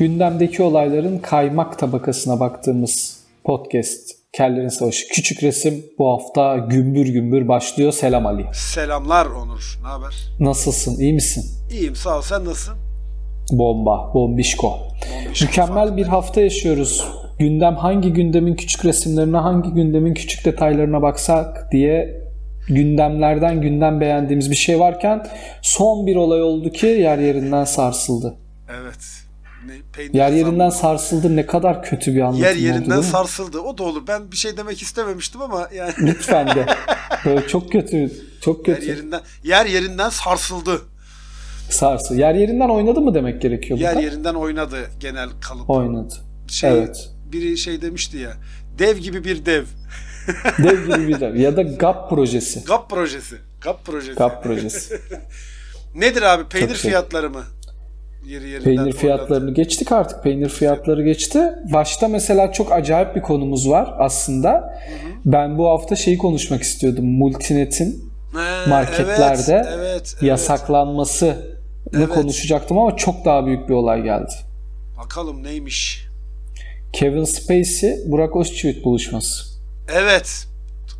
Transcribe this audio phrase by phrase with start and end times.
[0.00, 7.92] gündemdeki olayların kaymak tabakasına baktığımız podcast Kellerin Savaşı Küçük Resim bu hafta gümbür gümbür başlıyor.
[7.92, 8.46] Selam Ali.
[8.52, 9.78] Selamlar Onur.
[9.82, 10.14] Ne haber?
[10.40, 11.00] Nasılsın?
[11.00, 11.44] İyi misin?
[11.72, 12.22] İyiyim sağ ol.
[12.22, 12.74] Sen nasılsın?
[13.52, 14.78] Bomba, bombişko.
[15.14, 15.96] Bombişko Mükemmel falan.
[15.96, 17.04] bir hafta yaşıyoruz.
[17.38, 22.20] Gündem hangi gündemin küçük resimlerine, hangi gündemin küçük detaylarına baksak diye
[22.68, 25.26] gündemlerden gündem beğendiğimiz bir şey varken
[25.62, 28.34] son bir olay oldu ki yer yerinden sarsıldı.
[28.82, 29.19] Evet.
[29.66, 33.04] Ne, peynir Yer yerinden sarsıldı ne kadar kötü bir anlatım Yer oldu yerinden mi?
[33.04, 33.58] sarsıldı.
[33.60, 34.02] O da olur.
[34.08, 36.66] Ben bir şey demek istememiştim ama yani Lütfen de.
[37.24, 38.88] Böyle çok kötü, çok yer kötü.
[38.90, 40.82] yerinden yer yerinden sarsıldı.
[41.70, 42.14] Sarsı.
[42.14, 44.06] Yer yerinden oynadı mı demek gerekiyor Yer burada?
[44.06, 45.70] yerinden oynadı genel kalıp.
[45.70, 46.14] Oynadı.
[46.48, 47.10] Şey, evet.
[47.32, 48.32] Biri şey demişti ya.
[48.78, 49.64] Dev gibi bir dev.
[50.58, 51.34] Dev gibi bir dev.
[51.36, 52.64] Ya da GAP projesi.
[52.64, 53.36] GAP projesi.
[53.60, 54.14] GAP projesi.
[54.18, 55.00] GAP projesi.
[55.94, 56.48] Nedir abi?
[56.48, 56.90] Peynir Çok şey.
[56.90, 57.42] fiyatları mı?
[58.26, 58.96] Yeri yerinden Peynir oynadı.
[58.96, 60.22] fiyatlarını geçtik artık.
[60.22, 61.40] Peynir fiyatları geçti.
[61.72, 64.78] Başta mesela çok acayip bir konumuz var aslında.
[65.24, 67.04] Ben bu hafta şeyi konuşmak istiyordum.
[67.04, 70.22] Multinet'in He, marketlerde evet, evet, evet.
[70.22, 71.36] yasaklanmasını
[71.94, 72.08] Evet.
[72.08, 74.32] konuşacaktım ama çok daha büyük bir olay geldi.
[75.04, 76.06] Bakalım neymiş?
[76.92, 79.44] Kevin Spacey, Burak Özçivit buluşması.
[79.94, 80.46] Evet.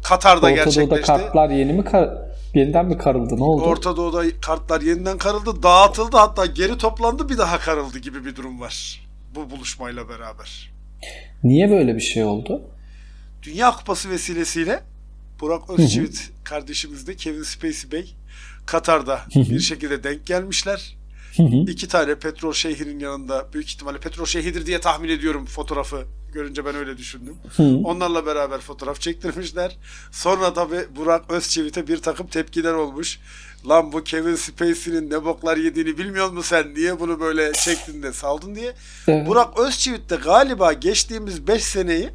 [0.05, 1.07] Katar'da Orta gerçekleşti.
[1.07, 3.37] kartlar yeni mi kar- yeniden mi karıldı?
[3.37, 3.63] Ne oldu?
[3.63, 8.61] Orta Doğu'da kartlar yeniden karıldı, dağıtıldı hatta geri toplandı bir daha karıldı gibi bir durum
[8.61, 9.07] var.
[9.35, 10.71] Bu buluşmayla beraber.
[11.45, 12.63] Niye böyle bir şey oldu?
[13.43, 14.83] Dünya Kupası vesilesiyle
[15.41, 18.15] Burak Özçivit kardeşimiz de Kevin Spacey Bey
[18.67, 20.97] Katar'da bir şekilde denk gelmişler.
[21.67, 26.75] İki tane petrol şehrinin yanında büyük ihtimalle petrol şehridir diye tahmin ediyorum fotoğrafı görünce ben
[26.75, 27.37] öyle düşündüm.
[27.85, 29.77] Onlarla beraber fotoğraf çektirmişler.
[30.11, 33.19] Sonra tabi Burak Özçivit'e bir takım tepkiler olmuş.
[33.69, 36.75] Lan bu Kevin Spacey'nin ne boklar yediğini bilmiyor musun sen?
[36.75, 38.73] Niye bunu böyle çektin de saldın diye.
[39.09, 39.27] Evet.
[39.27, 42.09] Burak Özçivit de galiba geçtiğimiz 5 seneyi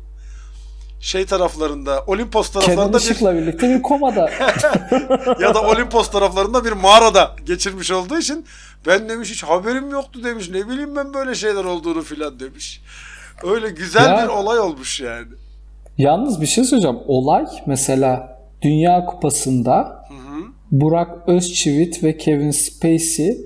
[1.00, 4.30] şey taraflarında Olimpos Kenan taraflarında bir Işık'la birlikte bir komada.
[5.40, 8.46] ya da Olimpos taraflarında bir mağarada geçirmiş olduğu için
[8.88, 10.50] ben demiş hiç haberim yoktu demiş.
[10.50, 12.82] Ne bileyim ben böyle şeyler olduğunu filan demiş.
[13.44, 15.28] Öyle güzel Ya- bir olay olmuş yani.
[15.98, 17.00] Yalnız bir şey söyleyeceğim.
[17.08, 20.06] Olay mesela Dünya Kupası'nda
[20.72, 23.38] Burak Özçivit ve Kevin Spacey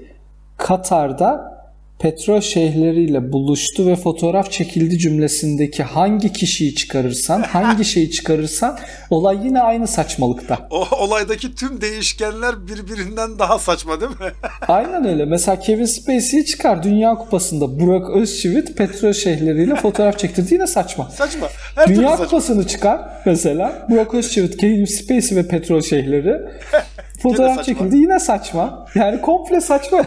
[0.58, 1.59] Katar'da
[2.00, 8.80] petrol şeyhleriyle buluştu ve fotoğraf çekildi cümlesindeki hangi kişiyi çıkarırsan, hangi şeyi çıkarırsan
[9.10, 10.68] olay yine aynı saçmalıkta.
[10.70, 14.32] O olaydaki tüm değişkenler birbirinden daha saçma değil mi?
[14.68, 15.26] Aynen öyle.
[15.26, 21.10] Mesela Kevin Spacey'i çıkar Dünya Kupası'nda Burak Özçivit petrol şeyhleriyle fotoğraf çektirdi yine saçma.
[21.10, 21.48] saçma.
[21.76, 22.26] Her Dünya saçma.
[22.26, 23.88] Kupası'nı çıkar mesela.
[23.90, 26.42] Burak Özçivit, Kevin Spacey ve petrol şeyhleri
[27.22, 28.88] fotoğraf çekildi yine saçma.
[28.96, 30.06] Yani komple saçma.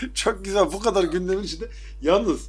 [0.14, 1.64] Çok güzel bu kadar gündemin içinde.
[2.02, 2.40] Yalnız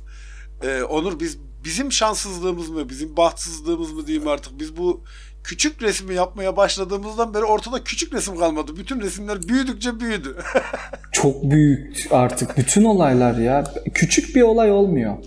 [0.64, 4.60] e, Onur biz bizim şanssızlığımız mı, bizim bahtsızlığımız mı diyeyim artık.
[4.60, 5.04] Biz bu
[5.44, 8.78] küçük resmi yapmaya başladığımızdan beri ortada küçük resim kalmadı.
[8.78, 10.36] Bütün resimler büyüdükçe büyüdü.
[11.12, 13.74] Çok büyük artık bütün olaylar ya.
[13.94, 15.18] Küçük bir olay olmuyor.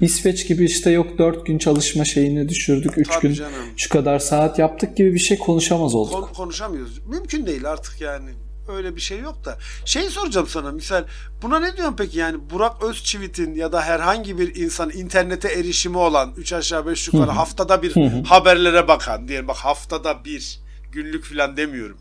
[0.00, 2.98] İsveç gibi işte yok 4 gün çalışma şeyini düşürdük.
[2.98, 3.52] 3 Tabii gün canım.
[3.76, 6.12] şu kadar saat yaptık gibi bir şey konuşamaz olduk.
[6.12, 7.06] Kon- konuşamıyoruz.
[7.06, 8.30] Mümkün değil artık yani.
[8.68, 9.58] Öyle bir şey yok da.
[9.84, 11.04] Şey soracağım sana misal
[11.42, 16.34] buna ne diyorsun peki yani Burak Özçivit'in ya da herhangi bir insan internete erişimi olan
[16.36, 20.60] 3 aşağı 5 yukarı haftada bir haberlere bakan diyelim bak haftada bir
[20.92, 21.98] günlük falan demiyorum.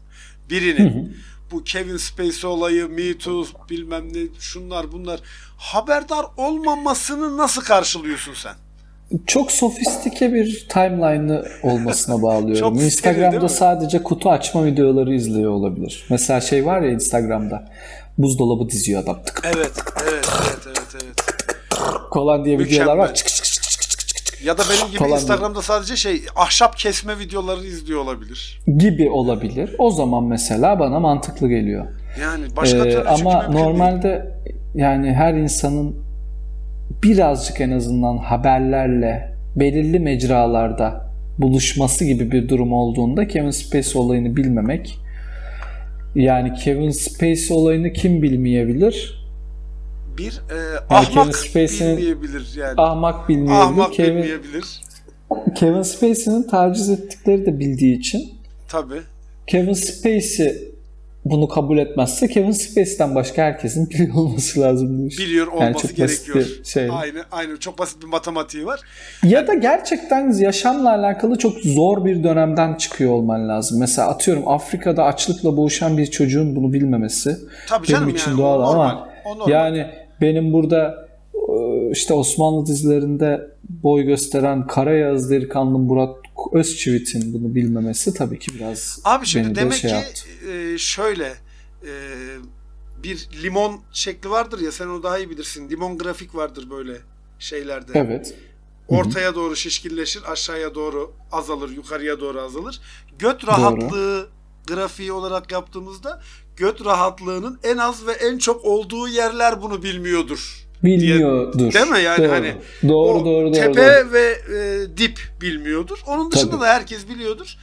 [0.49, 1.17] Birinin
[1.51, 5.19] bu Kevin Spacey olayı, Me Too bilmem ne şunlar bunlar
[5.57, 8.55] haberdar olmamasını nasıl karşılıyorsun sen?
[9.27, 12.73] Çok sofistike bir timeline'ı olmasına bağlıyorum.
[12.79, 16.05] Instagram'da sadece kutu açma videoları izliyor olabilir.
[16.09, 17.71] Mesela şey var ya Instagram'da
[18.17, 19.71] buzdolabı diziyor adam tık Evet,
[20.11, 21.13] evet, evet, evet, evet.
[22.13, 22.97] falan diye videolar Mükemmel.
[22.97, 23.13] var.
[23.13, 26.77] Çık çık çık çık çık çık Ya da benim gibi Falan Instagram'da sadece şey ahşap
[26.77, 28.61] kesme videoları izliyor olabilir.
[28.77, 29.75] gibi olabilir.
[29.77, 31.85] O zaman mesela bana mantıklı geliyor.
[32.21, 33.65] Yani başka Ee, türlü ama mümkün değil.
[33.65, 34.35] normalde
[34.75, 36.04] yani her insanın
[37.05, 44.99] birazcık en azından haberlerle belirli mecralarda buluşması gibi bir durum olduğunda Kevin Spacey olayını bilmemek
[46.15, 49.25] yani Kevin Spacey olayını kim bilmeyebilir?
[50.17, 52.73] bir e, Yani ahmak bilmeyebilir yani.
[52.77, 53.61] Ahmak bilmeyebilir.
[53.61, 54.81] ahmak Kevin, bilmeyebilir.
[55.55, 58.33] Kevin Spacey'nin taciz ettikleri de bildiği için
[58.69, 59.01] Tabii.
[59.47, 60.74] Kevin Spacey
[61.25, 65.19] bunu kabul etmezse Kevin Spacey'den başka herkesin biliyor olması lazım bu iş.
[65.19, 66.45] Biliyor Yani olması çok basit gerekiyor.
[66.63, 66.89] şey.
[66.91, 68.79] Aynı aynı çok basit bir matematiği var.
[69.23, 73.79] Ya da gerçekten yaşamla alakalı çok zor bir dönemden çıkıyor olman lazım.
[73.79, 77.37] Mesela atıyorum Afrika'da açlıkla boğuşan bir çocuğun bunu bilmemesi
[77.69, 79.51] Tabii benim için yani, doğal normal, ama normal.
[79.51, 79.85] yani
[80.21, 88.39] benim burada e, işte Osmanlı dizilerinde boy gösteren Karayağız Delikanlı Burak Özçivit'in bunu bilmemesi tabii
[88.39, 90.51] ki biraz Abi şimdi beni de demek şey ki yaptı.
[90.51, 91.35] e, şöyle
[91.83, 91.91] e,
[93.03, 95.69] bir limon şekli vardır ya sen onu daha iyi bilirsin.
[95.69, 96.97] Limon grafik vardır böyle
[97.39, 97.91] şeylerde.
[97.95, 98.33] Evet.
[98.87, 102.81] Ortaya doğru şişkinleşir, aşağıya doğru azalır, yukarıya doğru azalır.
[103.19, 104.29] Göt rahatlığı
[104.67, 106.21] grafiği olarak yaptığımızda
[106.57, 110.67] göt rahatlığının en az ve en çok olduğu yerler bunu bilmiyordur.
[110.83, 111.73] Bilmiyordur.
[111.73, 111.99] Değil mi?
[111.99, 112.31] Yani doğru.
[112.31, 112.53] hani
[112.87, 114.13] doğru, o doğru, doğru, tepe doğru.
[114.13, 115.99] ve e, dip bilmiyordur.
[116.07, 116.61] Onun dışında Tabii.
[116.61, 117.57] da herkes biliyordur.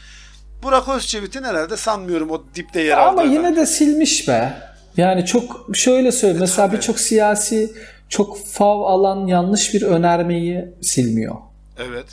[0.62, 3.34] Burak Özçivit'in herhalde sanmıyorum o dipte yer Ama aldığını.
[3.34, 4.54] yine de silmiş be.
[4.96, 6.40] Yani çok şöyle söyleyeyim.
[6.40, 7.72] Mesela birçok siyasi
[8.08, 11.34] çok fav alan yanlış bir önermeyi silmiyor.
[11.78, 12.06] Evet.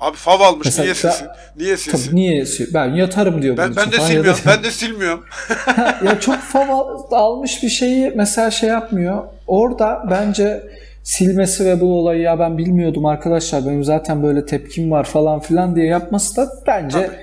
[0.00, 0.64] Abi fav almış.
[0.66, 1.28] Mesela niye sen- silsin?
[1.56, 2.06] Niye silsin?
[2.06, 3.56] Tabii niye sil- Ben yatarım diyor.
[3.56, 4.40] Ben, ben de da- silmiyorum.
[4.46, 5.24] Ben de silmiyorum.
[6.04, 9.24] ya çok fav al- almış bir şeyi mesela şey yapmıyor.
[9.46, 10.62] Orada bence
[11.02, 15.76] silmesi ve bu olayı ya ben bilmiyordum arkadaşlar benim zaten böyle tepkim var falan filan
[15.76, 17.16] diye yapması da bence Tabii.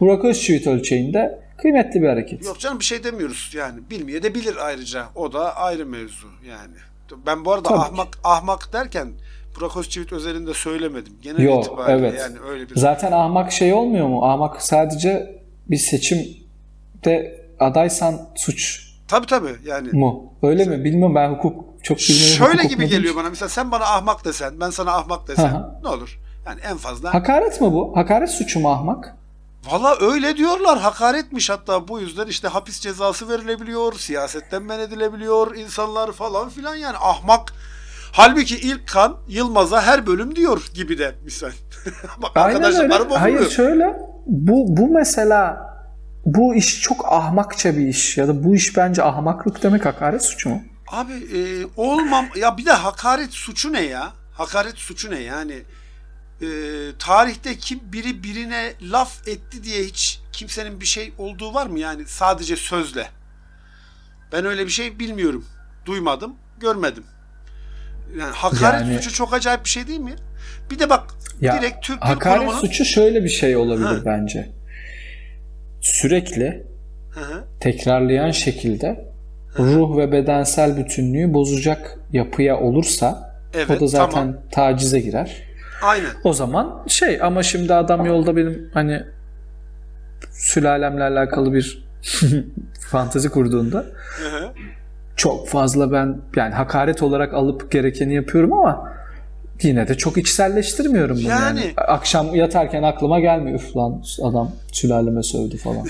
[0.00, 2.44] Burak Özçivit ölçeğinde kıymetli bir hareket.
[2.44, 3.80] Yok canım bir şey demiyoruz yani.
[3.90, 5.04] Bilmeye de bilir ayrıca.
[5.14, 6.74] O da ayrı mevzu yani.
[7.26, 7.84] Ben bu arada Tabii ki.
[7.84, 9.08] ahmak ahmak derken
[9.60, 11.12] Burak Özçivit özelinde söylemedim.
[11.22, 12.20] Genel Yok, itibariyle evet.
[12.20, 14.24] yani öyle bir Zaten ahmak şey olmuyor mu?
[14.24, 19.88] Ahmak sadece bir seçimde adaysan suç Tabii tabii yani.
[19.92, 20.32] mu?
[20.42, 20.84] Öyle mi?
[20.84, 22.36] Bilmiyorum ben hukuk çok bilmiyorum.
[22.36, 23.30] Şöyle hukuk gibi geliyor bana.
[23.30, 25.74] Mesela sen bana ahmak desen, ben sana ahmak desem hı.
[25.82, 26.18] ne olur?
[26.46, 27.14] Yani en fazla.
[27.14, 27.92] Hakaret mi bu?
[27.96, 29.16] Hakaret suçu mu ahmak?
[29.70, 30.78] Valla öyle diyorlar.
[30.78, 36.96] Hakaretmiş hatta bu yüzden işte hapis cezası verilebiliyor, siyasetten men edilebiliyor insanlar falan filan yani
[36.96, 37.52] ahmak.
[38.12, 41.50] Halbuki ilk kan Yılmaz'a her bölüm diyor gibi de misal.
[42.22, 42.94] Bak Aynen öyle.
[43.14, 43.96] Hayır şöyle
[44.26, 45.68] bu bu mesela
[46.26, 50.48] bu iş çok ahmakça bir iş ya da bu iş bence ahmaklık demek hakaret suçu
[50.48, 50.62] mu?
[50.88, 54.12] Abi e, olmam ya bir de hakaret suçu ne ya?
[54.32, 55.62] Hakaret suçu ne yani?
[56.42, 56.48] E,
[56.98, 62.06] tarihte kim biri birine laf etti diye hiç kimsenin bir şey olduğu var mı yani
[62.06, 63.08] sadece sözle?
[64.32, 65.44] Ben öyle bir şey bilmiyorum.
[65.86, 67.04] Duymadım, görmedim.
[68.18, 70.14] Yani hakaret Yani- suçu çok acayip bir şey değil mi?
[70.70, 71.02] Bir de bak
[71.40, 73.96] Ya, direkt Türk Hakaret Kurumu'nun suçu şöyle bir şey olabilir Ha.
[74.06, 74.48] bence.
[75.80, 76.66] Sürekli
[77.10, 77.44] Hı hı.
[77.60, 79.08] tekrarlayan şekilde
[79.58, 84.36] ruh ve bedensel bütünlüğü bozacak yapıya olursa Evet, o da zaten tamam.
[84.52, 85.42] tacize girer.
[85.82, 86.10] Aynen.
[86.24, 89.02] O zaman şey ama şimdi adam yolda benim hani
[90.30, 91.88] sülalemle alakalı bir
[92.90, 93.86] fantezi kurduğunda.
[95.18, 98.92] Çok fazla ben yani hakaret olarak alıp gerekeni yapıyorum ama
[99.62, 101.60] yine de çok içselleştirmiyorum bunu yani.
[101.60, 105.86] Yani- Akşam yatarken aklıma gelmiyor üf lan adam sülaleme sövdü falan.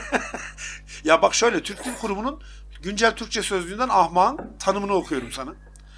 [1.04, 2.40] ya bak şöyle Türk Dil Kurumu'nun
[2.82, 5.50] güncel Türkçe sözlüğünden ahmağın tanımını okuyorum sana.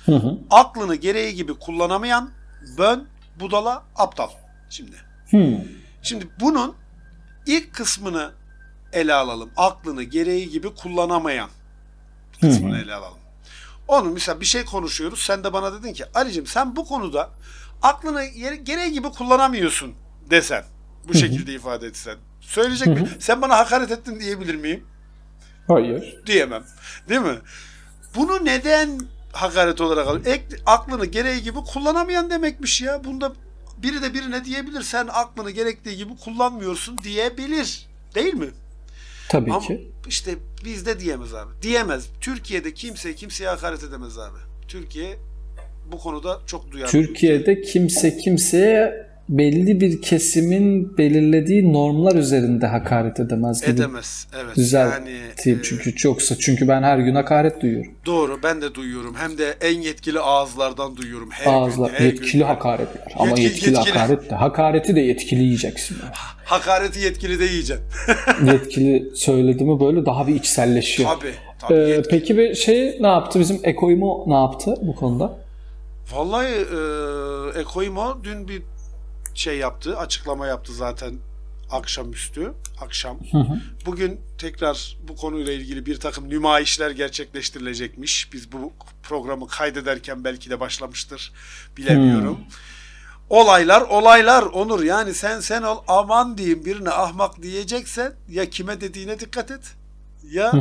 [0.06, 0.38] Hı hı.
[0.50, 2.30] Aklını gereği gibi kullanamayan,
[2.78, 3.06] bön,
[3.40, 4.28] budala, aptal.
[4.70, 4.96] Şimdi.
[5.30, 5.56] Hmm.
[6.02, 6.74] Şimdi bunun
[7.46, 8.30] ilk kısmını
[8.92, 9.50] ele alalım.
[9.56, 11.48] Aklını gereği gibi kullanamayan
[12.50, 13.18] kısmını ele alalım.
[13.88, 15.18] Onu mesela bir şey konuşuyoruz.
[15.22, 17.30] Sen de bana dedin ki Ali'cim sen bu konuda
[17.82, 19.94] aklını yere- gereği gibi kullanamıyorsun
[20.30, 20.64] desen.
[21.08, 22.16] Bu şekilde ifade etsen.
[22.40, 23.08] Söyleyecek mi?
[23.18, 24.86] Sen bana hakaret ettin diyebilir miyim?
[25.68, 26.26] Hayır.
[26.26, 26.64] Diyemem.
[27.08, 27.38] Değil mi?
[28.16, 29.00] Bunu neden
[29.32, 30.26] hakaret olarak alıyor?
[30.26, 33.04] Ek, aklını gereği gibi kullanamayan demekmiş ya.
[33.04, 33.32] Bunda
[33.78, 34.82] biri de birine diyebilir.
[34.82, 37.86] Sen aklını gerektiği gibi kullanmıyorsun diyebilir.
[38.14, 38.50] Değil mi?
[39.28, 39.92] Tabii Ama ki.
[40.08, 41.50] işte bizde diyemez abi.
[41.62, 42.06] Diyemez.
[42.20, 44.38] Türkiye'de kimse kimseye hakaret edemez abi.
[44.68, 45.16] Türkiye
[45.92, 46.90] bu konuda çok duyarlı.
[46.92, 53.70] Türkiye'de kimse kimseye belli bir kesimin belirlediği normlar üzerinde hakaret edemez gibi.
[53.70, 54.26] edemez.
[54.44, 54.54] Evet.
[54.56, 54.90] Güzel.
[54.90, 55.10] Yani
[55.46, 57.92] e, çünkü çoksa çünkü ben her gün hakaret duyuyorum.
[58.06, 59.14] doğru ben de duyuyorum.
[59.18, 61.94] Hem de en yetkili ağızlardan duyuyorum her Ağızla gün.
[61.94, 62.40] her yetkili gün.
[62.46, 63.12] hakaretler.
[63.16, 63.98] Ama Yetki- yetkili, yetkili.
[63.98, 64.34] hakaret de.
[64.34, 65.96] Hakareti de yetkili yiyeceksin.
[66.02, 66.12] yani.
[66.44, 67.84] Hakareti yetkili de yiyeceksin.
[68.46, 71.10] yetkili söyledi mi böyle daha bir içselleşiyor.
[71.20, 71.32] Tabii.
[71.58, 71.74] Tabii.
[71.74, 72.10] Ee, yetkili.
[72.10, 73.40] peki bir şey ne yaptı?
[73.40, 75.38] Bizim Ekoimo ne yaptı bu konuda?
[76.14, 78.62] Vallahi e, Ekoimo dün bir
[79.34, 81.14] şey yaptı, açıklama yaptı zaten
[81.70, 83.18] akşamüstü, akşam.
[83.86, 88.32] Bugün tekrar bu konuyla ilgili bir takım nümayişler gerçekleştirilecekmiş.
[88.32, 88.72] Biz bu
[89.02, 91.32] programı kaydederken belki de başlamıştır,
[91.76, 92.38] bilemiyorum.
[93.30, 94.82] Olaylar, olaylar Onur.
[94.82, 99.74] Yani sen sen ol aman diyeyim birine ahmak diyeceksen ya kime dediğine dikkat et.
[100.30, 100.52] Ya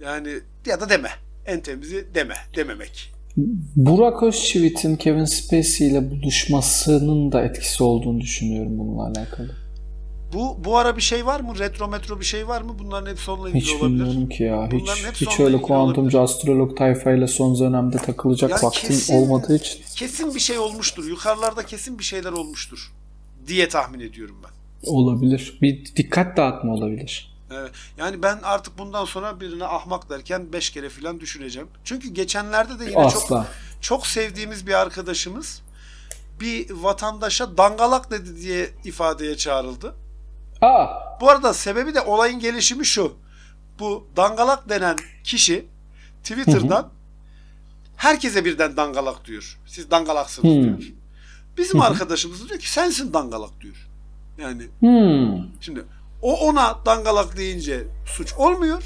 [0.00, 1.10] yani ya da deme.
[1.46, 3.13] En temizi deme, dememek.
[3.76, 9.50] Burak Özçivit'in Kevin Spacey ile buluşmasının da etkisi olduğunu düşünüyorum bununla alakalı.
[10.34, 11.58] Bu bu ara bir şey var mı?
[11.58, 12.76] Retro metro bir şey var mı?
[12.78, 13.88] Bunların hepsi onunla ilgili Hiç olabilir.
[14.00, 14.68] bilmiyorum ki ya.
[14.70, 19.80] Bunların Hiç, hiç öyle kuantumcu astrolog tayfayla son dönemde takılacak Ya vaktim kesin- olmadığı için.
[19.96, 21.08] Kesin bir şey olmuştur.
[21.08, 22.92] Yukarılarda kesin bir şeyler olmuştur
[23.46, 24.50] diye tahmin ediyorum ben.
[24.90, 25.58] Olabilir.
[25.62, 27.33] Bir dikkat dağıtma olabilir.
[27.50, 27.70] Evet.
[27.96, 31.68] Yani ben artık bundan sonra birine ahmak derken beş kere falan düşüneceğim.
[31.84, 33.46] Çünkü geçenlerde de yine çok Asla.
[33.80, 35.62] çok sevdiğimiz bir arkadaşımız
[36.40, 39.94] bir vatandaşa dangalak dedi diye ifadeye çağrıldı.
[40.60, 40.86] Aa,
[41.20, 43.16] Bu arada sebebi de olayın gelişimi şu.
[43.78, 45.66] Bu dangalak denen kişi
[46.22, 46.88] Twitter'dan
[47.96, 49.58] herkese birden dangalak diyor.
[49.66, 50.62] Siz dangalaksınız Hı.
[50.62, 50.92] diyor.
[51.56, 53.88] Bizim arkadaşımız da diyor ki sensin dangalak diyor.
[54.38, 55.46] Yani hmm.
[55.60, 55.84] şimdi
[56.24, 58.82] o ona dangalak deyince suç olmuyor.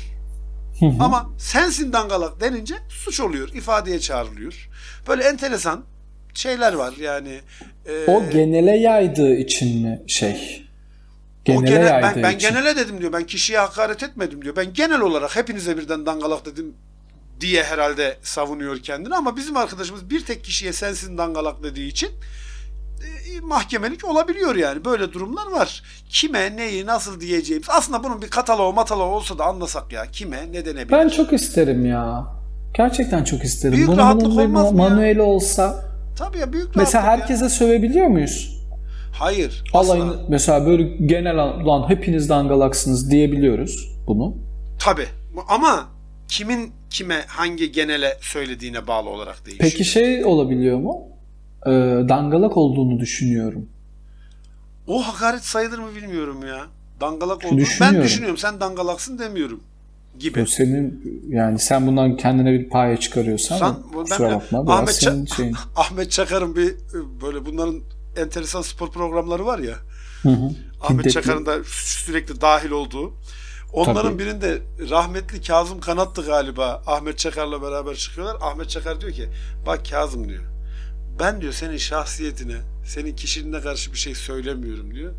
[0.80, 0.92] Hı hı.
[1.04, 3.48] Ama sensin dangalak denince suç oluyor.
[3.48, 4.68] ifadeye çağrılıyor.
[5.08, 5.84] Böyle enteresan
[6.34, 7.40] şeyler var yani.
[7.86, 10.66] e, O genele yaydığı için mi şey?
[11.48, 12.48] o Genele genel- yaydığı ben, ben için.
[12.48, 13.12] genele dedim diyor.
[13.12, 14.56] Ben kişiye hakaret etmedim diyor.
[14.56, 16.74] Ben genel olarak hepinize birden dangalak dedim
[17.40, 22.10] diye herhalde savunuyor kendini ama bizim arkadaşımız bir tek kişiye sensin dangalak dediği için
[23.42, 24.84] mahkemelik olabiliyor yani.
[24.84, 25.82] Böyle durumlar var.
[26.08, 27.68] Kime, neyi, nasıl diyeceğimiz.
[27.70, 30.06] Aslında bunun bir kataloğu mataloğu olsa da anlasak ya.
[30.12, 30.90] Kime, ne denebilir?
[30.92, 32.26] Ben çok isterim ya.
[32.74, 33.74] Gerçekten çok isterim.
[33.76, 34.88] Büyük Bunun, rahatlık bunun olmaz mı ya?
[34.88, 35.84] manueli olsa.
[36.18, 37.26] Tabii ya büyük Mesela rahatlık ya.
[37.36, 38.54] herkese sövebiliyor muyuz?
[39.12, 39.64] Hayır.
[39.74, 39.92] asla.
[39.92, 44.36] Alayını mesela böyle genel lan hepiniz dangalaksınız diyebiliyoruz bunu.
[44.78, 45.06] Tabii.
[45.48, 45.88] Ama
[46.28, 49.70] kimin kime hangi genele söylediğine bağlı olarak değişiyor.
[49.70, 51.02] Peki şey olabiliyor mu?
[51.66, 51.70] Ee,
[52.08, 53.66] dangalak olduğunu düşünüyorum.
[54.86, 56.66] O hakaret sayılır mı bilmiyorum ya.
[57.00, 58.38] Dangalak olduğunu ben Düşünüyorum.
[58.38, 59.60] Sen dangalaksın demiyorum
[60.18, 60.42] gibi.
[60.42, 64.94] Bu senin yani sen bundan kendine bir paya çıkarıyorsan Sen- ben kusura bakma biraz Ahmet
[64.94, 65.56] senin Ça- şeyin.
[65.76, 66.74] Ahmet Çakar'ın bir
[67.22, 67.80] böyle bunların
[68.16, 69.74] enteresan spor programları var ya.
[70.22, 70.50] Hı hı.
[70.80, 71.10] Ahmet Hiddetli.
[71.12, 73.12] Çakar'ın da sürekli dahil olduğu.
[73.72, 74.18] Onların Tabii.
[74.18, 74.58] birinde
[74.90, 76.82] rahmetli Kazım Kanat'tı galiba.
[76.86, 78.36] Ahmet Çakar'la beraber çıkıyorlar.
[78.40, 79.28] Ahmet Çakar diyor ki
[79.66, 80.44] bak Kazım diyor.
[81.20, 82.56] Ben diyor senin şahsiyetine,
[82.86, 85.14] senin kişiliğine karşı bir şey söylemiyorum diyor.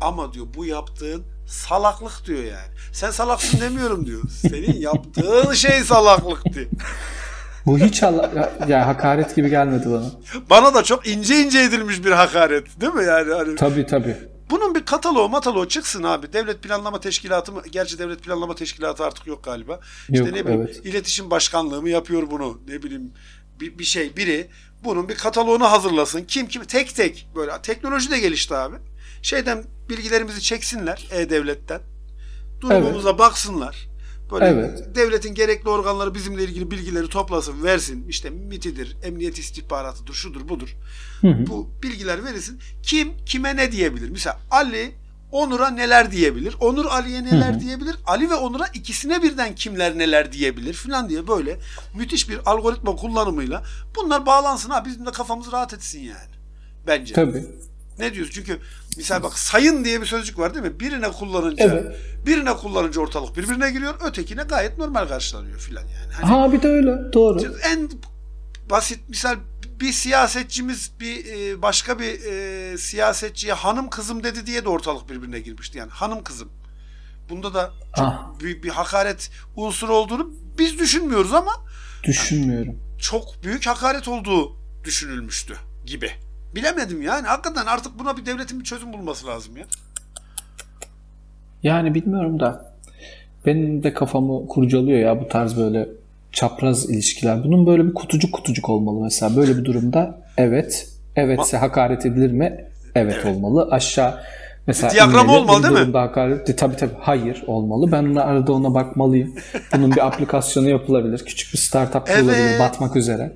[0.00, 2.74] Ama diyor bu yaptığın salaklık diyor yani.
[2.92, 4.22] Sen salaksın demiyorum diyor.
[4.40, 6.66] Senin yaptığın şey salaklık diyor.
[7.66, 10.10] Bu hiç Allah, ya, ya hakaret gibi gelmedi bana.
[10.50, 13.32] Bana da çok ince ince edilmiş bir hakaret değil mi yani?
[13.32, 14.16] Hani Tabii tabii.
[14.50, 16.32] Bunun bir kataloğu mataloğu çıksın abi.
[16.32, 17.62] Devlet Planlama Teşkilatı mı?
[17.70, 19.80] Gerçi Devlet Planlama Teşkilatı artık yok galiba.
[20.08, 20.86] İşte Yok, ne bileyim evet.
[20.86, 22.60] iletişim başkanlığı mı yapıyor bunu?
[22.68, 23.12] Ne bileyim
[23.60, 24.50] bir, bir şey biri
[24.84, 26.24] bunun bir kataloğunu hazırlasın.
[26.24, 28.76] Kim kim tek tek böyle teknoloji de gelişti abi.
[29.22, 31.80] Şeyden bilgilerimizi çeksinler E-Devlet'ten.
[32.60, 33.88] Durumumuza baksınlar.
[34.32, 34.96] Böyle Evet.
[34.96, 38.08] devletin gerekli organları bizimle ilgili bilgileri toplasın, versin.
[38.08, 40.76] İşte MIT'idir, emniyet istihbaratıdır, şudur budur
[41.20, 41.46] Hı hı.
[41.46, 42.60] bu bilgiler verilsin.
[42.82, 44.10] Kim kime ne diyebilir?
[44.10, 44.92] Mesela Ali
[45.34, 46.56] Onur'a neler diyebilir?
[46.60, 47.96] Onur Ali'ye neler diyebilir?
[48.06, 51.58] Ali ve Onur'a ikisine birden kimler neler diyebilir filan diye böyle
[51.94, 53.62] müthiş bir algoritma kullanımıyla
[53.96, 56.30] bunlar bağlansın ha bizim de kafamız rahat etsin yani.
[56.86, 57.14] Bence.
[57.14, 57.44] Tabii.
[57.98, 58.32] Ne diyorsun?
[58.34, 58.58] Çünkü
[58.96, 60.80] misal bak sayın diye bir sözcük var değil mi?
[60.80, 61.96] Birine kullanınca Evet.
[62.26, 66.12] birine kullanınca ortalık birbirine giriyor, ötekine gayet normal karşılanıyor filan yani.
[66.12, 67.12] Hani Ha bir de öyle.
[67.12, 67.54] Doğru.
[67.72, 67.90] en
[68.70, 69.36] basit misal
[69.80, 75.40] bir siyasetçimiz bir e, başka bir e, siyasetçiye hanım kızım dedi diye de ortalık birbirine
[75.40, 75.78] girmişti.
[75.78, 76.48] Yani hanım kızım.
[77.30, 78.40] Bunda da çok Ah.
[78.40, 81.52] büyük bir hakaret unsuru olduğunu biz düşünmüyoruz ama
[82.04, 82.78] Düşünmüyorum.
[82.98, 86.10] çok büyük hakaret olduğu düşünülmüştü gibi.
[86.54, 87.26] Bilemedim yani.
[87.26, 89.64] Hakikaten artık buna bir devletin bir çözüm bulması lazım ya.
[91.62, 92.74] Yani bilmiyorum da
[93.46, 95.88] benim de kafamı kurcalıyor ya bu tarz böyle
[96.34, 97.44] çapraz ilişkiler.
[97.44, 99.36] Bunun böyle bir kutucuk kutucuk olmalı mesela.
[99.36, 100.88] Böyle bir durumda evet.
[101.16, 102.64] Evetse hakaret edilir mi?
[102.94, 103.68] Evet, olmalı.
[103.70, 104.14] Aşağı
[104.66, 105.38] mesela Bir diyagram inmeli.
[105.38, 105.96] olmalı değil mi?
[105.98, 107.92] Hakaret, tabii tabii hayır olmalı.
[107.92, 109.34] Ben ona arada ona bakmalıyım.
[109.76, 111.18] Bunun bir aplikasyonu yapılabilir.
[111.24, 112.60] Küçük bir startup kurulabilir Evet.
[112.60, 113.32] batmak üzere.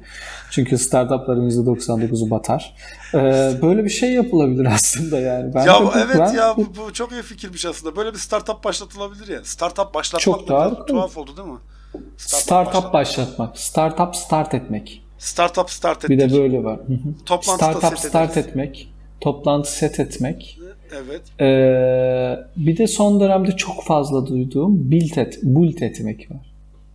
[0.50, 2.75] Çünkü startupların %99'u batar.
[3.14, 3.19] Ee,
[3.62, 5.55] böyle bir şey yapılabilir aslında yani.
[5.55, 7.97] Ben ya de evet ben- ya bu, bu çok iyi fikirmiş aslında.
[7.97, 9.40] Böyle bir startup başlatılabilir ya.
[9.45, 11.59] Startup başlatmak Çok da tuhaf oldu değil mi?
[12.17, 13.59] Startup başlat- başlatmak.
[13.59, 15.02] Startup start etmek.
[15.19, 16.11] Startup start ettik.
[16.11, 16.81] Bir de böyle var.
[17.26, 18.47] Toplantıda Startup start ederiz.
[18.49, 18.93] etmek.
[19.21, 20.59] Toplantı set etmek.
[20.93, 21.23] Evet.
[21.40, 26.52] Ee, bir de son dönemde çok fazla duyduğum build, et, build etmek var.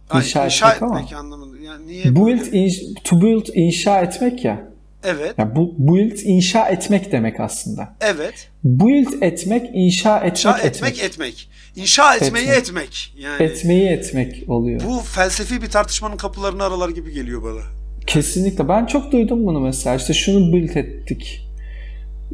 [0.09, 0.99] Ay, İnşa inşa etmek ama.
[0.99, 1.57] etmek anlamında.
[1.59, 4.67] Yani niye Build, inş- to build inşa etmek ya.
[5.03, 5.33] Evet.
[5.37, 7.89] ya bu build inşa etmek demek aslında.
[8.01, 8.49] Evet.
[8.63, 10.75] Build etmek inşa etmek İnşa etmek.
[10.75, 11.49] etmek etmek.
[11.75, 12.57] İnşa etmeyi Etmek.
[12.59, 13.13] etmek.
[13.19, 14.81] Yani Etmeyi etmek oluyor.
[14.87, 17.61] bu felsefi bir tartışmanın kapılarını aralar gibi geliyor bana.
[18.07, 18.69] Kesinlikle.
[18.69, 19.95] Ben çok duydum bunu mesela.
[19.95, 21.39] İşte şunu build ettik.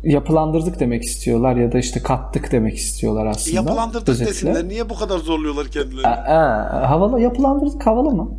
[0.03, 3.55] yapılandırdık demek istiyorlar ya da işte kattık demek istiyorlar aslında.
[3.55, 4.29] Yapılandırdık özetle.
[4.31, 4.67] desinler.
[4.67, 6.07] Niye bu kadar zorluyorlar kendilerini?
[6.07, 8.31] Aa, havalı yapılandırdık havalı mı?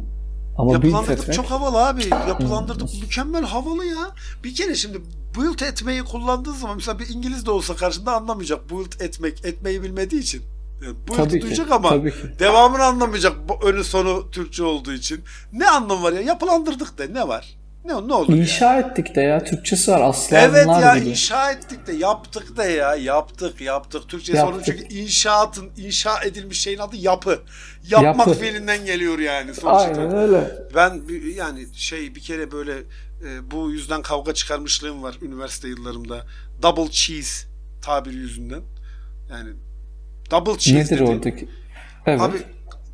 [0.60, 2.08] Ama yapılandırdık çok havalı abi.
[2.28, 4.10] Yapılandırdık mükemmel havalı ya.
[4.44, 5.00] Bir kere şimdi
[5.36, 8.70] build etmeyi kullandığı zaman mesela bir İngiliz de olsa karşında anlamayacak.
[8.70, 10.42] Build etmek, etmeyi bilmediği için.
[10.84, 12.38] Yani build tabii duyacak ki, ama tabii ki.
[12.38, 15.24] devamını anlamayacak önü sonu Türkçe olduğu için.
[15.52, 16.20] Ne anlamı var ya?
[16.20, 17.59] Yapılandırdık de ne var?
[17.84, 18.86] Ne, ne olur İnşa yani?
[18.90, 19.44] ettik de ya.
[19.44, 20.00] Türkçesi var.
[20.00, 21.08] Aslanlar Evet ya gibi.
[21.10, 22.94] inşa ettik de yaptık da ya.
[22.94, 24.08] Yaptık yaptık.
[24.08, 27.42] Türkçe sorun çünkü inşaatın inşa edilmiş şeyin adı yapı.
[27.90, 28.40] Yapmak yapı.
[28.40, 29.70] fiilinden geliyor yani sonuçta.
[29.70, 30.50] Aynen öyle.
[30.74, 31.02] Ben
[31.36, 32.72] yani şey bir kere böyle
[33.24, 36.26] e, bu yüzden kavga çıkarmışlığım var üniversite yıllarımda.
[36.62, 37.46] Double cheese
[37.82, 38.62] tabiri yüzünden.
[39.30, 39.50] Yani
[40.30, 41.10] double cheese Nedir dedi.
[41.10, 41.48] oradaki?
[42.06, 42.20] Evet.
[42.20, 42.36] Abi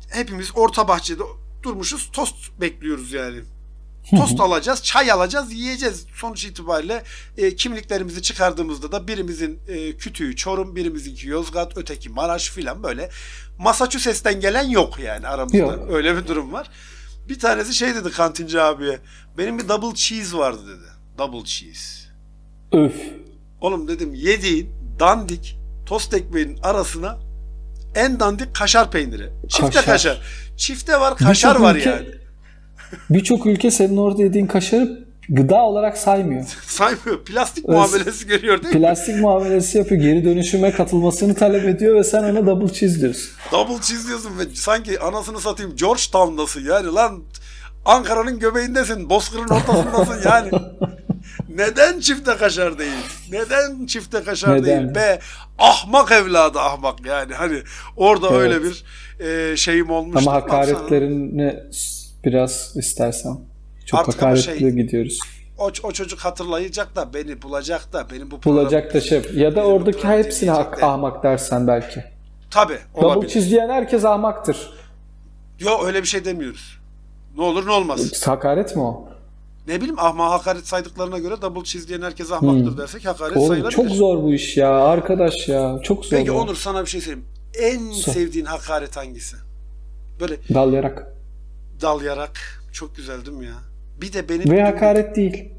[0.09, 1.23] hepimiz orta bahçede
[1.63, 3.41] durmuşuz tost bekliyoruz yani.
[4.15, 6.05] Tost alacağız, çay alacağız, yiyeceğiz.
[6.15, 7.03] Sonuç itibariyle
[7.37, 13.09] e, kimliklerimizi çıkardığımızda da birimizin e, kütüğü Çorum, birimizinki Yozgat, öteki Maraş filan böyle.
[13.59, 15.57] Massachusetts'ten gelen yok yani aramızda.
[15.57, 15.89] Yok.
[15.89, 16.69] Öyle bir durum var.
[17.29, 18.99] Bir tanesi şey dedi kantinci abiye.
[19.37, 20.87] Benim bir double cheese vardı dedi.
[21.17, 22.07] Double cheese.
[22.71, 22.93] Öf.
[23.61, 27.19] Oğlum dedim yediğin dandik tost ekmeğinin arasına
[27.95, 29.29] en dandik kaşar peyniri.
[29.49, 29.85] Çifte kaşar.
[29.85, 30.21] kaşar.
[30.57, 32.26] Çifte var kaşar var ülke, yani.
[33.09, 36.45] Birçok ülke senin orada yediğin kaşarı gıda olarak saymıyor.
[36.67, 37.25] saymıyor.
[37.25, 38.81] Plastik Öyle, muamelesi görüyor değil mi?
[38.81, 40.01] Plastik muamelesi yapıyor.
[40.01, 43.29] Geri dönüşüme katılmasını talep ediyor ve sen ona double cheese diyorsun.
[43.51, 47.23] Double cheese diyorsun ve sanki anasını satayım Georgetown'dasın yani lan
[47.85, 49.09] Ankara'nın göbeğindesin.
[49.09, 50.51] Bozkır'ın ortasındasın yani.
[51.49, 52.91] Neden çifte kaşar değil?
[53.31, 54.83] Neden çifte kaşar Neden?
[54.83, 54.95] değil?
[54.95, 55.19] Be
[55.59, 57.33] ahmak evladı ahmak yani.
[57.33, 57.61] Hani
[57.97, 58.39] orada evet.
[58.39, 58.83] öyle bir
[59.19, 60.29] e, şeyim olmuştu.
[60.29, 61.55] Ama hakaretlerini
[62.25, 63.37] biraz istersen.
[63.85, 65.19] Çok Artık hakaretli şey, gidiyoruz.
[65.57, 69.63] O, o çocuk hatırlayacak da beni bulacak da benim bu bulacak da şey ya da
[69.63, 72.03] oradaki hepsini hak, ahmak dersen belki.
[72.51, 73.15] Tabi olabilir.
[73.15, 74.69] Double çizleyen herkes ahmaktır.
[75.59, 76.79] Yok öyle bir şey demiyoruz.
[77.37, 78.27] Ne olur ne olmaz.
[78.27, 79.09] Hakaret mi o?
[79.67, 82.77] Ne bileyim ahma hakaret saydıklarına göre double çizleyen herkes ahmaktır hmm.
[82.77, 83.75] dersek hakaret Oğlum, sayılabilir.
[83.75, 85.79] Çok zor bu iş ya arkadaş ya.
[85.83, 86.17] Çok zor.
[86.17, 87.27] Peki Onur sana bir şey söyleyeyim.
[87.59, 88.11] En Sor.
[88.11, 89.35] sevdiğin hakaret hangisi?
[90.19, 91.16] Böyle dalayarak.
[91.81, 92.61] Dalayarak.
[92.71, 93.55] Çok güzel değil mi ya?
[94.01, 94.41] Bir de benim...
[94.41, 94.65] Ve dümbük...
[94.65, 95.49] hakaret değil.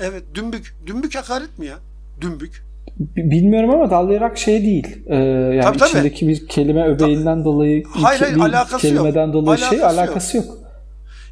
[0.00, 0.76] Evet dümbük.
[0.86, 1.78] Dümbük hakaret mi ya?
[2.20, 2.64] Dümbük.
[2.98, 4.98] Bilmiyorum ama dallayarak şey değil.
[5.06, 5.88] Ee, yani tabii, tabii.
[5.90, 9.34] içindeki bir kelime öbeğinden Ta- dolayı hayır, hayır, alakası kelimeden yok.
[9.34, 10.46] dolayı alakası şey alakası yok.
[10.46, 10.58] yok.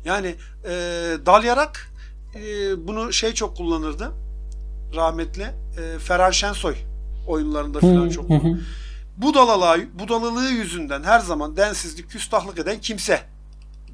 [0.05, 0.71] Yani e,
[1.27, 1.93] dalyarak
[2.35, 2.41] e,
[2.89, 4.13] bunu şey çok kullanırdı.
[4.97, 6.75] Rahmetli e, Ferhan Şensoy
[7.29, 8.61] oyunlarında falan çok kullanırdı.
[9.17, 13.21] Budalalığı, budalılığı yüzünden her zaman densizlik, küstahlık eden kimse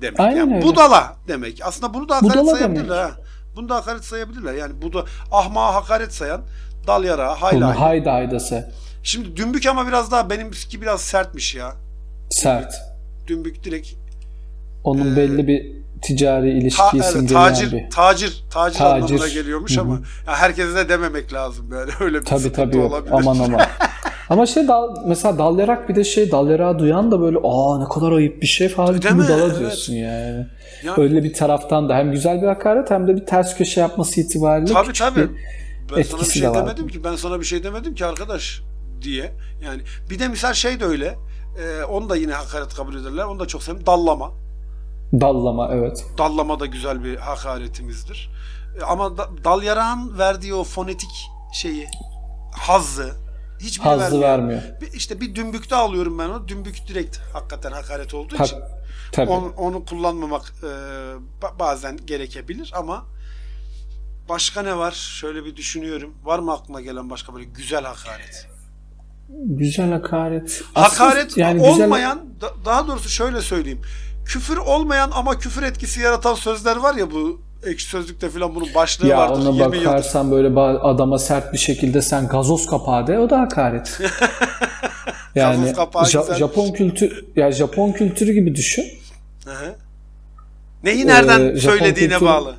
[0.01, 0.21] demek.
[0.21, 0.67] Aynen yani öyle.
[0.67, 1.61] budala demek.
[1.65, 3.13] Aslında bunu da hakaret budala sayabilirler demek.
[3.13, 3.21] ha.
[3.57, 4.55] Bunu da hakaret sayabilirler.
[4.55, 6.43] Yani bu da ahmağa hakaret sayan
[6.87, 7.69] dal yara, hayla.
[7.69, 7.81] hayda.
[7.81, 8.73] Hayda haydası.
[9.03, 11.73] Şimdi dümbük ama biraz daha benimki biraz sertmiş ya.
[12.31, 12.75] Sert.
[13.27, 13.89] Dümbük direkt
[14.85, 17.91] onun e, belli bir ticari ilişki ta, evet, tacir, bir.
[17.91, 19.81] Tacir, tacir, tacir anlamına geliyormuş Hı-hı.
[19.81, 19.95] ama
[20.27, 23.15] ya herkese de dememek lazım böyle öyle bir tabii, tabii, olabilir.
[23.15, 23.61] Aman aman.
[24.31, 28.13] Ama şey dal, mesela dal bir de şey dal duyan da böyle aa ne kadar
[28.13, 29.59] ayıp bir şey falan gibi dala evet.
[29.59, 30.47] diyorsun yani.
[30.85, 34.21] Ya, Öyle bir taraftan da hem güzel bir hakaret hem de bir ters köşe yapması
[34.21, 35.29] itibariyle tabii, tabii.
[35.97, 38.63] ben sana bir şey de demedim ki ben sana bir şey demedim ki arkadaş
[39.03, 39.33] diye.
[39.65, 41.15] Yani bir de misal şey de öyle.
[41.63, 43.25] E, onu da yine hakaret kabul ederler.
[43.25, 43.87] Onu da çok sevim.
[43.87, 44.33] Dallama.
[45.13, 46.07] Dallama evet.
[46.19, 48.31] Dallama da güzel bir hakaretimizdir.
[48.81, 51.87] E, ama da, dal yarağın verdiği o fonetik şeyi,
[52.53, 53.13] hazzı,
[53.61, 54.23] hiçbir Hazzı vermiyor.
[54.23, 54.81] vermiyor.
[54.81, 56.49] Bir, işte bir dümbükte alıyorum ben onu.
[56.49, 58.59] Dümbük direkt hakikaten hakaret olduğu ha, için.
[59.13, 59.31] Tabii.
[59.31, 60.69] Onu, onu kullanmamak e,
[61.59, 63.05] bazen gerekebilir ama
[64.29, 64.93] başka ne var?
[64.93, 66.15] Şöyle bir düşünüyorum.
[66.25, 68.49] Var mı aklına gelen başka böyle güzel hakaret?
[69.45, 70.63] Güzel hakaret.
[70.75, 72.51] Hakaret Aslında, yani olmayan güzel...
[72.65, 73.83] daha doğrusu şöyle söyleyeyim.
[74.27, 79.07] Küfür olmayan ama küfür etkisi yaratan sözler var ya bu ekşi sözlükte falan bunun başlığı
[79.07, 79.43] ya vardır.
[79.43, 80.57] Ya ona bakarsan yıldır.
[80.57, 84.01] böyle adama sert bir şekilde sen gazoz kapağı de o da hakaret.
[85.35, 85.73] yani
[86.05, 88.85] ja- Japon kültür ya Japon kültürü gibi düşün.
[89.45, 89.75] Hı-hı.
[90.85, 92.57] Neyi nereden ee, söylediğine kültürü, bağlı.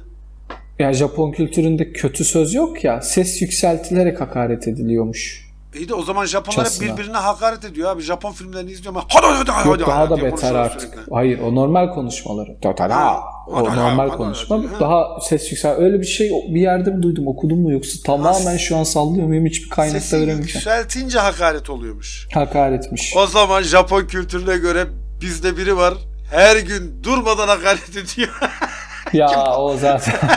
[0.80, 5.47] Ya Japon kültüründe kötü söz yok ya ses yükseltilerek hakaret ediliyormuş.
[5.76, 6.88] İyi de o zaman Japonlar Çasına.
[6.88, 8.02] birbirine hakaret ediyor abi.
[8.02, 9.02] Japon filmlerini izliyorum.
[9.08, 9.68] Hadi hadi hadi.
[9.68, 10.82] Yok, daha da beter artık.
[10.82, 11.12] Sürekli.
[11.12, 12.60] Hayır o normal konuşmaları.
[12.62, 13.20] Total ha.
[13.48, 14.58] O hadi, normal hadi, konuşma.
[14.58, 15.72] Hadi, daha ses yüksel.
[15.76, 19.46] Öyle bir şey bir yerde mi duydum okudum mu yoksa tamamen şu an sallıyor muyum
[19.46, 20.42] hiçbir kaynakta veremeyeceğim.
[20.48, 22.28] yükseltince hakaret oluyormuş.
[22.34, 23.14] Hakaretmiş.
[23.18, 24.86] O zaman Japon kültürüne göre
[25.22, 25.94] bizde biri var.
[26.32, 28.40] Her gün durmadan hakaret ediyor.
[29.14, 30.16] ya o zaten.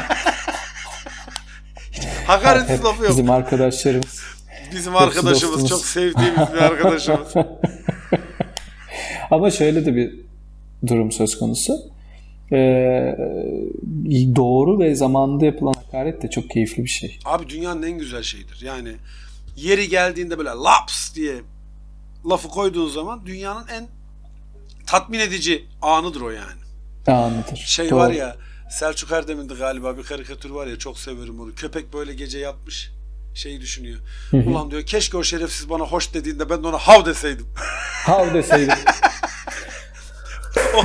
[2.26, 3.10] Hakaretsiz Hep lafı yok.
[3.12, 4.20] Bizim arkadaşlarımız.
[4.72, 5.68] Bizim arkadaşımız dostumuz.
[5.68, 7.34] çok sevdiğimiz bir arkadaşımız.
[9.30, 10.20] Ama şöyle de bir
[10.86, 11.78] durum söz konusu.
[12.52, 13.16] Ee,
[14.36, 17.18] doğru ve zamanında yapılan hakaret de çok keyifli bir şey.
[17.24, 18.60] Abi dünyanın en güzel şeyidir.
[18.62, 18.92] Yani
[19.56, 21.34] yeri geldiğinde böyle laps diye
[22.30, 23.88] lafı koyduğun zaman dünyanın en
[24.86, 26.60] tatmin edici anıdır o yani.
[27.06, 27.56] Anıdır.
[27.56, 27.98] Şey Doğru.
[27.98, 28.36] var ya
[28.70, 31.54] Selçuk Erdem'indi galiba bir karikatür var ya çok severim onu.
[31.54, 32.90] Köpek böyle gece yatmış
[33.34, 33.98] şeyi düşünüyor.
[34.32, 37.46] Ulan diyor keşke o şerefsiz bana hoş dediğinde ben de ona hav deseydim.
[38.06, 38.74] Hav deseydim.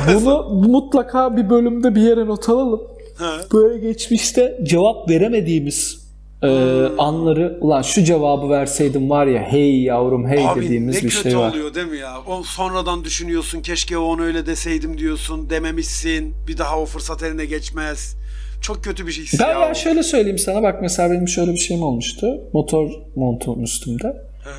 [0.07, 2.81] Bunu mutlaka bir bölümde bir yere not alalım.
[3.17, 3.37] Ha.
[3.53, 6.05] Böyle geçmişte cevap veremediğimiz
[6.43, 6.99] e, Hmm.
[6.99, 11.23] anları ulan şu cevabı verseydim var ya hey yavrum hey Abi dediğimiz ne bir kötü
[11.29, 11.49] şey var.
[11.49, 12.17] oluyor değil mi ya?
[12.27, 16.35] O sonradan düşünüyorsun keşke onu öyle deseydim diyorsun dememişsin.
[16.47, 18.15] Bir daha o fırsat eline geçmez.
[18.61, 19.67] Çok kötü bir şey Ben ya.
[19.67, 22.41] ya şöyle söyleyeyim sana bak mesela benim şöyle bir şeyim olmuştu.
[22.53, 24.07] Motor montum üstümde.
[24.07, 24.49] Hı.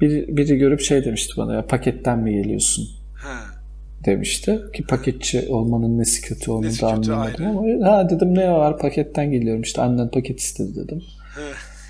[0.00, 2.84] Biri, biri görüp şey demişti bana ya paketten mi geliyorsun
[3.14, 3.40] Ha.
[4.04, 4.58] demişti.
[4.76, 9.30] Ki paketçi olmanın nesi kötü onu Nesi da anlamadım ama ha dedim ne var paketten
[9.30, 11.02] geliyorum işte annen paket istedi dedim.
[11.34, 11.40] Hı.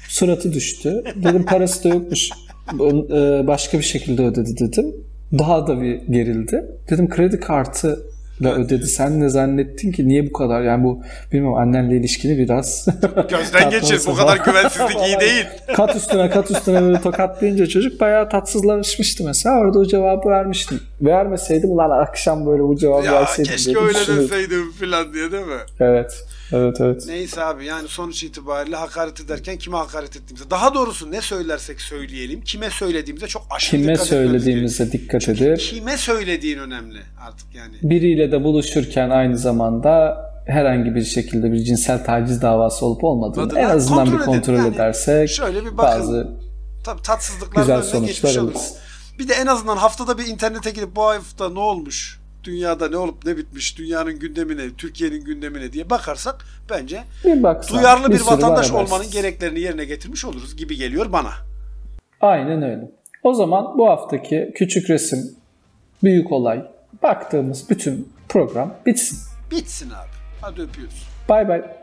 [0.08, 1.04] Suratı düştü.
[1.16, 2.30] Dedim parası da yokmuş.
[2.72, 4.94] E, Başka bir şekilde ödedi dedim.
[5.38, 6.64] Daha da bir gerildi.
[6.90, 7.98] Dedim kredi kartı
[8.42, 8.86] da ödedi.
[8.86, 10.62] Sen ne zannettin ki niye bu kadar?
[10.62, 12.86] Yani bu bilmiyorum annenle ilişkini biraz
[13.30, 14.00] Gözden geçir.
[14.06, 15.46] Bu kadar güvensizlik iyi değil.
[15.76, 19.58] kat üstüne kat üstüne böyle tokatlayınca çocuk bayağı tatsızlaşmıştı mesela.
[19.60, 20.80] Orada o cevabı vermiştim.
[21.02, 23.52] Vermeseydim ulan akşam böyle bu cevabı Ya verseydim.
[23.52, 25.60] keşke öyle deseydim falan diye değil mi?
[25.80, 26.24] Evet.
[26.52, 27.04] Evet evet.
[27.06, 32.40] Neyse abi yani sonuç itibariyle hakaret ederken kime hakaret ettiğimize daha doğrusu ne söylersek söyleyelim
[32.40, 37.76] kime söylediğimize çok aşırı Kime dikkat söylediğimize dikkat edip Kime söylediğin önemli artık yani.
[37.82, 43.58] biriyle de buluşurken aynı zamanda herhangi bir şekilde bir cinsel taciz davası olup olmadığını Adına
[43.60, 44.26] en azından kontrol bir edin.
[44.32, 45.78] kontrol Yani edersek şöyle bir bakın.
[45.78, 46.28] bazı
[46.84, 48.74] Tabii tatsızlıklar güzel sonuçlar alırız.
[49.18, 52.19] Bir de en azından haftada bir internete girip bu hafta ne olmuş?
[52.44, 53.78] Dünyada ne olup ne bitmiş?
[53.78, 59.60] Dünyanın gündemine, Türkiye'nin gündemine diye bakarsak bence bir baksan, duyarlı bir, sürü vatandaş olmanın gereklerini
[59.60, 61.30] yerine getirmiş oluruz gibi geliyor bana.
[62.20, 62.90] Aynen öyle.
[63.22, 65.36] O zaman bu haftaki küçük resim,
[66.02, 66.64] büyük olay,
[67.02, 69.18] baktığımız bütün program bitsin.
[69.50, 70.10] Bitsin abi.
[70.40, 71.08] Hadi öpüyoruz.
[71.28, 71.79] Bay bay.